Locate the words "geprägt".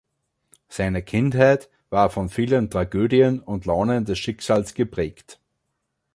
4.73-5.39